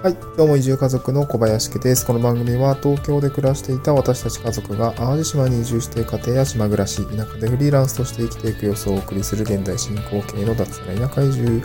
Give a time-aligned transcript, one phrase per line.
[0.00, 0.16] はい。
[0.36, 2.06] どうも移住家族の小林家です。
[2.06, 11.62] この番組は東京で暮らしていた私たち家族が淡路島に移住して家庭や島暮らし、田舎でフリーランスとして生きていく様子をお送りする現在進行形の脱サラ田舎移住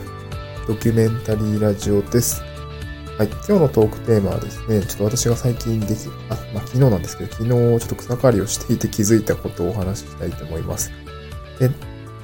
[0.67, 2.41] ドキュメンタリーラジオです。
[3.19, 3.27] はい。
[3.27, 5.91] 今日のトークテーマはですね、ちょっと私が最近でき、
[6.31, 10.91] あ、まあ昨日なんですけど、昨日ちょっと草刈りをしていて気づいたことをお話ししたいと思います。
[11.59, 11.70] で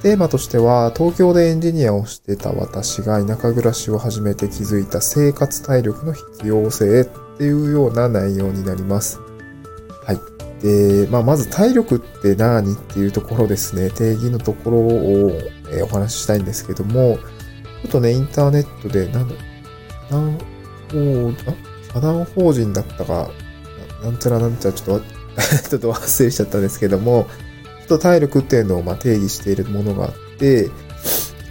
[0.02, 9.20] テーマとしては、東京でエンジニアをしてた私が田舎暮らしを始めて気づいた生活体力の必要性っていうような内容になります。
[10.06, 10.62] はい。
[10.62, 15.32] で、まあ、まず体力って何っていうところですね、定義のところを、
[15.70, 17.18] えお話ししたいんですけども、
[17.82, 19.34] ちょっとね、インターネットで、なんだ、
[20.10, 20.38] なん、
[20.90, 23.30] 法、あ社団法人だったか、
[24.02, 25.04] なんちゃらなんちゃら、ちょっと、
[25.68, 27.26] ちょっと忘れしちゃったんですけども、
[27.90, 30.70] と体力っていうのをま定義しているものがあって、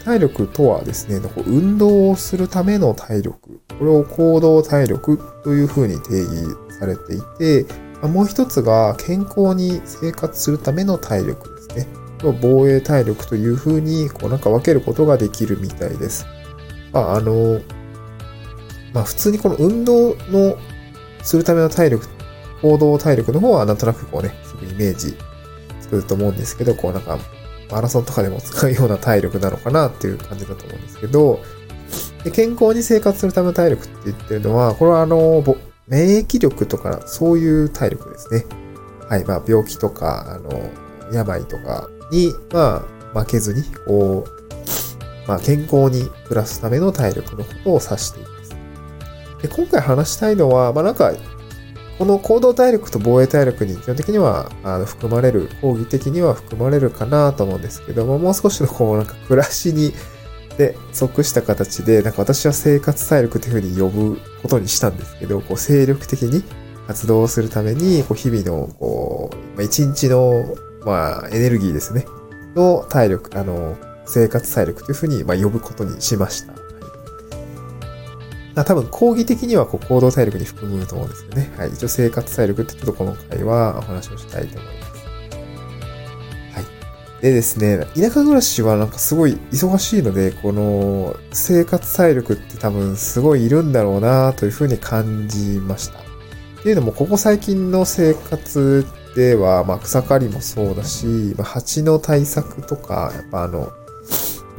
[0.05, 3.61] 体力とはですね、運動をするための体力。
[3.77, 7.65] これを行動体力というふうに定義されていて、
[8.01, 11.87] もう一つが健康に生活するための体力ですね。
[12.41, 16.25] 防衛体力というふうに、こうなんか分けることができるみたいです。
[16.93, 17.59] まあ、あの、
[18.93, 20.57] まあ普通にこの運動の
[21.21, 22.07] するための体力、
[22.61, 25.15] 行動体力の方はなんとなくこうね、すぐイメージ
[25.89, 27.17] つくと思うんですけど、こうなんか、
[27.71, 31.39] マラソンとかでも使うような体力なのかなっていう感じだと思うんですけど、
[32.23, 35.55] で健康に生活するための体力って言ってるのは、これはあの、ぼ
[35.87, 38.45] 免疫力とか、そういう体力ですね。
[39.07, 40.69] はい、まあ病気とか、あの、
[41.11, 48.55] 病とかに、まあ、負けずに、こう、まあ健康に暮らすための体力のことを指しています。
[49.41, 51.13] で、今回話したいのは、まあなんか、
[51.99, 59.93] この行動体力と防衛体力に基本的にはあの含まれる、講義的には含まれるかなと思うんですけども、もう少しのこうなんか暮らしに、
[60.57, 66.41] で、即した形で、なんか私は生活体力というふうに呼ぶことにしたんですけど、こう精力的に
[66.87, 70.45] 活動するために、こう日々の、こう、一日の、
[70.85, 72.05] まあ、エネルギーですね、
[72.55, 73.75] の体力、あの、
[74.05, 76.68] 生活体力というふうに、ま、呼ぶことにしました。
[78.59, 81.51] あ多分、講義的にはこう行動体力に含むと思うんですよね。
[81.57, 81.69] はい。
[81.69, 84.89] 一応、生活体力ってちょっとこの回はお話をしたいと思います。
[86.55, 87.21] はい。
[87.21, 95.99] でですね、田舎暮らしはなんかすごい忙しいので、この生活体力って多分すごいいるんだろうなというふうに感じました。
[95.99, 101.05] っていうのも、ここ最近の生活では、まあ、草刈りもそうだし、
[101.37, 103.71] まあ、蜂の対策とか、やっぱあの、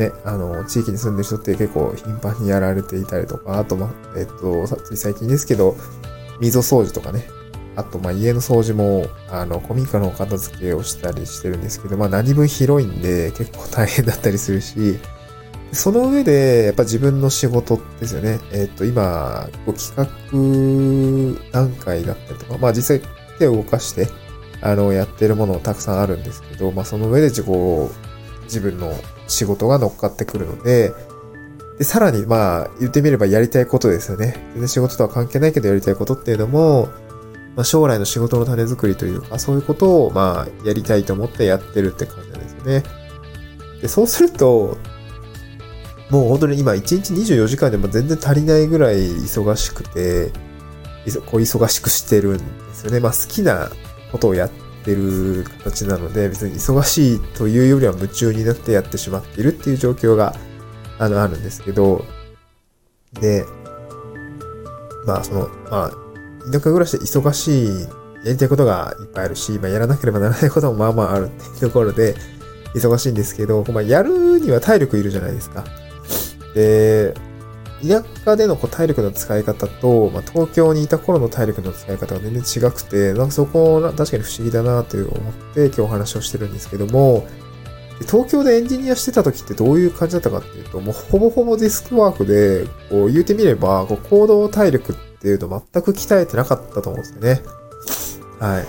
[0.01, 5.77] ね、あの、地域に住んでる人って結構頻繁にやられていたりとか、あと、ま、えっと、つい最近ですけど、
[6.41, 7.29] 溝掃除とかね、
[7.77, 14.99] あと、ま、家の掃除も、あの、古民家のお片付けをしたりしてるんですけど、まあ、何分広いんで、結構大変だったりするし、
[15.73, 18.41] その上で、やっぱ自分の仕事ですよね。
[18.53, 24.09] えっと、今、こう企画段階だったりとか、まあ、実際手を動かして、
[24.63, 27.47] あの、やってるものたくさんあるんですけど、まあ、その上で自己、
[28.45, 28.93] 自分の
[29.31, 30.93] 仕事が乗っかってくるので、
[31.79, 34.35] で、さらに、まあ、言ってみればやりたいことですよね。
[34.53, 36.89] 全然仕事とは関係ないけどやりたいことっていうのも、
[37.57, 42.83] まあ、将来の仕事の種作りというか、そういうことを、まあ、やりたいと思ってやってるって感じなんですよね。
[43.81, 44.77] で、そうすると、
[46.11, 50.33] もう本当に今1日24時間でも全然足りないぐらい忙しくて、
[51.27, 53.01] こう忙しくしてるんですよね。
[53.01, 53.71] まあ好きな
[54.13, 54.51] ことをやっ
[54.85, 60.35] てる形なので、別に忙しいというよりは夢中になってやってしまっているっていう状況が、
[60.99, 62.05] あの、あるんですけど、
[63.21, 63.45] で、
[65.07, 65.91] まあその、まあ、
[66.47, 67.89] 田舎暮らしで忙しい、
[68.25, 72.15] やりたいことがいっぱいあるし、まあやらなければならないこともまあまああるっていうところで、
[72.75, 75.65] 忙しいんですけど、まあやるには体力いるじゃないですか。
[76.55, 77.15] で、
[77.87, 85.09] 田舎でのこう体力の使い方と、まあ、東京にいた頃の体力の使い方が全然違くて、なんかそこ、確かに不思議だなと思っ
[85.55, 87.27] て今日お話をしてるんですけども、
[88.07, 97.43] 東京でエンジニアしてた時ってどういう感じだったかっていうと、もうほぼほぼデスクワークで、こう言うてみれば、こう行動体力っていうの全く鍛えてなかったと思うんですよね。
[98.39, 98.67] はい。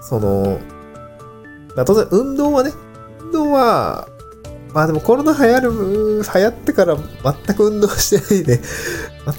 [0.00, 0.58] その、
[1.84, 2.72] 当然運動はね、
[3.20, 4.08] 運動は、
[4.74, 8.62] まあでもコロナ流行る、流行ってから全く運動してないね。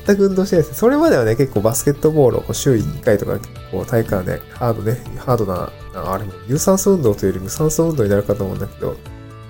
[0.06, 0.80] 全く運動してないです。
[0.80, 3.38] それまではね、結構バスケットボールを週1回とか、
[3.72, 8.96] こう体育館でハードね、ハードな、あれも有酸素運動というより無酸素運動になるかと思うんだけど、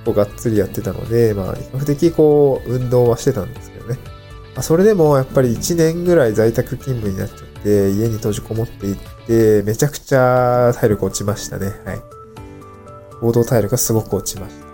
[0.05, 3.99] こうがっつりやってたので、まあ比較的こう運動はしてたんですけどね。
[4.55, 8.97] まあ、それでもやっぱり1年ぐらい在宅勤務になっちゃって、家に閉じこもっていっ
[9.27, 11.67] て、めちゃくちゃ体力落ちましたね。
[11.85, 12.01] はい。
[13.21, 14.68] 行動体力がすごく落ちました。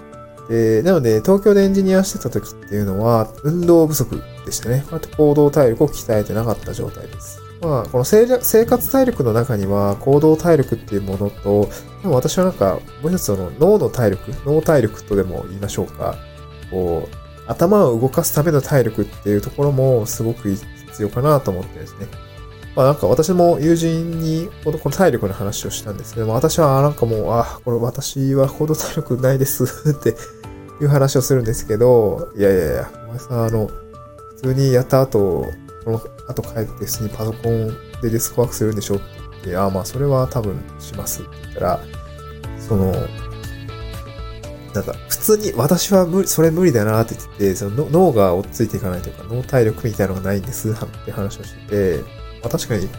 [0.50, 4.86] で、なので、東京でエンジニアしてた時っていうのは、運動不足でしたね。
[4.92, 7.42] あと行動体力を鍛えてなかった状態です。
[7.62, 11.70] まあ、この生活体力の中には行動体力っていうものと、
[12.04, 16.16] でも私はなんか、もう一つその脳の体力、脳体力とでも言いましょうか。
[16.70, 17.16] こう、
[17.48, 22.08] 頭を動かすための体力っていうところもすごく必要かなと思ってですね。
[22.76, 30.16] まあなんか私も友人にこの体力の話をしたんですけども、私はなんかもう、あ、これ私は行動体力ないです って
[30.82, 33.68] いう話をするんですけど、いやいやいや、お前さんあの、
[34.38, 35.48] 普通にやった後、
[35.86, 37.70] この後帰って普通にパソコン
[38.02, 41.80] でデスクワークするんでしょってって、あまあそれは多分しますって言ったら、
[42.60, 42.92] その、
[44.74, 50.74] なんか、普通に私は無理、それ無理だなって言って、その脳が追っついていかないというか、脳体力みたいなのがないんですっ
[51.06, 52.04] て話をしてて、
[52.46, 52.90] あ、確かに、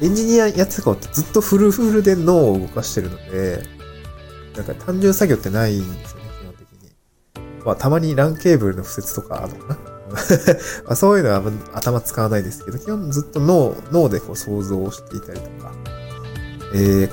[0.00, 3.62] エンジニアやってたことずっとフルフルで脳を動かしてるので、
[4.56, 7.64] なんか単純作業ってないんですよね、基本的に。
[7.64, 9.78] まあ、たまに LAN ケーブルの敷設とかあるのかな。
[10.86, 11.42] まあそういうのは
[11.74, 15.72] 頭使わないですけど、基本ずっと脳、脳でこう想像していたりとか、
[16.74, 17.10] えー、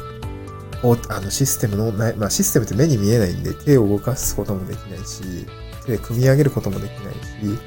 [1.10, 5.48] あのシステムの、なまあ、システムって目に見えないんで手を動かすこともできないし、
[5.86, 7.60] 手で組み上げることもできないし、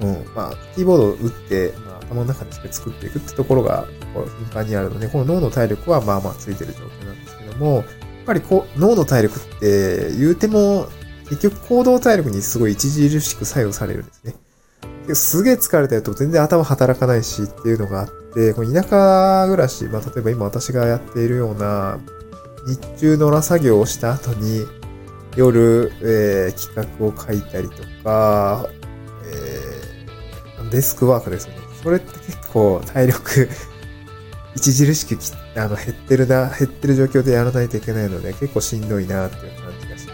[0.00, 7.84] うん、まあ、キーボードを打って、まあ、頭の中で作っていくってところが、こう、頻繁にあるので、この脳の体力はまあまあついてる状況なんですけども、やっ
[8.26, 10.88] ぱりこう、脳の体力って言うても、
[11.28, 14.34] 結局行動体力にすごい著しく作用されるんですね。
[15.14, 21.98] すげえ疲れてると全然頭働かないしっていうのがあって、この田舎暮らし、まあ例えば今私がやっているような
[22.66, 24.66] 日中野良作業をした後に、
[25.36, 28.68] 夜、えー、企画を書いたりとか、
[29.24, 31.61] えー、デスクワークですよね。
[31.82, 33.48] それって結構体力
[34.56, 40.12] 著しくきあの減ってるな、減ってる状況でやらないといけないので、結構しんどいなっていう感じがしま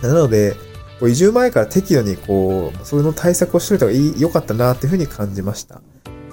[0.00, 0.06] す。
[0.06, 0.56] なので、
[1.02, 5.80] 移住前から適度にこう、それの対策をしておいた方がいい、良かったなっていうふうに感じました。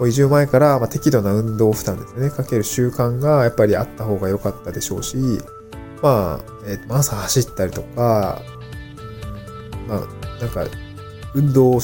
[0.07, 5.17] 移住前から、ま適度な運動負担ですね、かける習慣がやっぱりあった方が良かったでしょうし、
[6.01, 8.41] まあ、えー、朝走ったりとか、
[9.88, 10.65] まあ、なんか、
[11.33, 11.79] 運動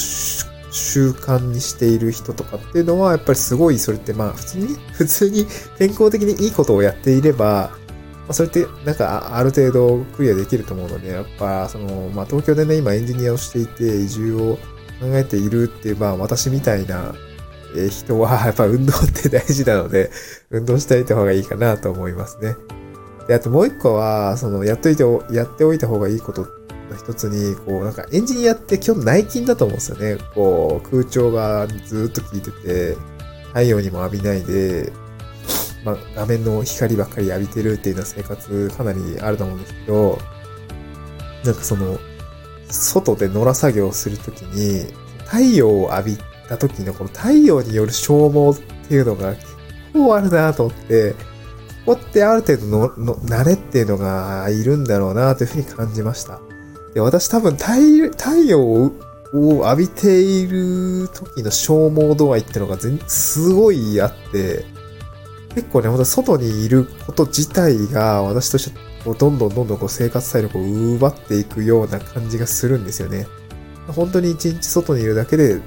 [0.72, 5.48] 習慣にしている人とかっていうのは、やっぱりすごい、それってまあ、普通に、 普通に
[5.78, 7.72] 健康的にいいことをやっていれば、
[8.28, 14.58] まあ、それってなんかある程度クリアできると思うので、やっぱその、まあ東京でね、今エンジニアをしていて移住を
[15.00, 17.16] 考えているっていう、まあ私みたいな
[17.90, 20.12] 人は やっぱ運動って大事なので、
[20.52, 22.58] 運動しておいた方がいいかなと思いますね。
[23.30, 26.48] で、あともう一個は、その、やっといて、やっておいた方がいいことっ
[26.97, 30.17] の一つに、こう、なんかエンジニアって基本内勤だと思うんですよね。
[30.33, 32.97] こう、空調がずっと効いてて、
[33.47, 34.91] 太陽にも浴びないで、
[35.83, 40.19] まあ、画面の光ばっかり浴びてるっていうような生活かなりあると思うんですけど、
[41.45, 41.97] なんかその、
[42.69, 44.85] 外で野良作業をするときに、
[45.25, 46.17] 太陽を浴び
[46.47, 49.45] た時のこの太陽による消耗っていうのが結
[49.94, 51.15] 構あるなと思って、
[51.85, 56.41] ここってある程度のの慣れっていうのがいるんだろうなというふうに感じました。
[56.99, 57.73] 私多分太
[58.11, 58.91] 太陽を
[59.33, 62.77] 浴びている時の消耗度合いってのが
[63.07, 64.65] すごいあって、
[65.55, 73.27] 結構ね、ほんと外にいること自体が私としてこうどんどんどんどんこう生活体力を奪っていくような感じがするんですよね。
[73.87, 75.61] 本当に一日外にいるだけで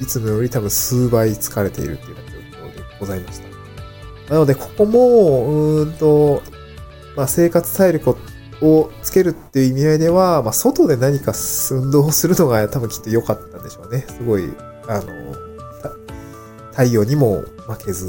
[0.00, 4.32] いつもより多分数倍疲れているっていう状況でございました。
[4.32, 6.42] なので、ここも、うんと、
[7.16, 8.18] まあ、生活体力を
[8.62, 11.32] をつけるっていう意味合いでは、まあ、外で何か
[11.70, 14.04] 運動をするのが多分きっと良かったんでしょうね。
[14.08, 14.52] すごい、
[14.88, 15.04] あの、
[16.72, 18.06] 太陽にも負けず。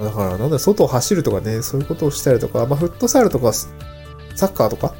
[0.00, 3.68] だから、なんだ外を走るとかね、そういうことをしたりとか、まあ、フットサルとか、サ
[4.46, 4.94] ッカーとか、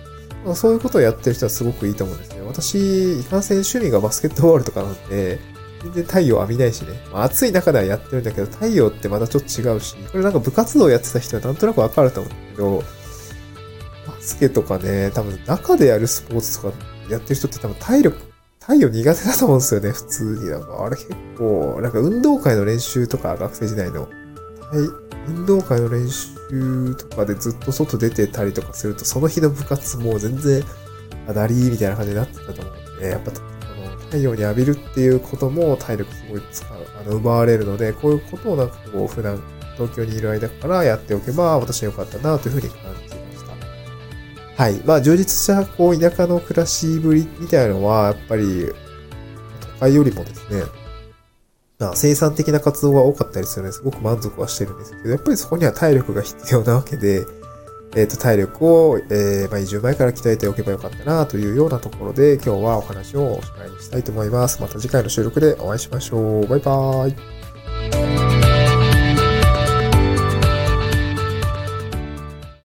[0.44, 2.40] まあ、そういうことをやってる人はすごくいいと思うんですね。
[2.46, 5.38] 私、いかんせん趣味がバスケットボールとかなんで、
[5.82, 7.00] 全然太陽浴びないしね。
[7.12, 12.82] まあ、暑い中ではやってるんだけど、太陽ってまたちょっと違うし、これなんか部活動やってた人はなんとなくわかると思うんだけど、
[14.26, 16.76] スケとかね、多分中でやるスポーツとか
[17.08, 18.18] やってる人って多分体力、
[18.58, 20.50] 太陽苦手だと思うんですよね、普通に。
[20.50, 24.08] なんかあれ結構、なんか運動会の練習とか学生時代の、
[25.28, 30.64] 運動会の練習とかでずっと外出てたりとかすると、その日の部活も全然、
[31.28, 33.38] あだりーみたいな感じになってたと思うんで、やっぱこ
[33.92, 39.40] の太陽に浴びるっていうことも体力すごい使う、あの、奪われるので、こういうことをなんかこう、普段
[39.76, 43.15] 東京にいる間からやっておけば、私は良かったなというふうに感じ。
[44.56, 44.80] はい。
[44.86, 48.72] まあ、充実した、こう、田舎の暮らしぶりみたいなのは、やっぱり、
[49.60, 50.62] 都会よりもですね、
[51.78, 57.26] まあ、生産的な活動が多かったりするので、すごく満足はしてるんですけど、やっぱりそこには体力が必要なわけで、
[57.94, 64.60] えっ、と、体力を、えー、まあ、移住前から鍛えておけばよかったなというようなところで、今日はお話をおしまいにしたいと思います。
[64.60, 66.46] また次回の収録でお会いしましょう。
[66.46, 68.25] バイバーイ。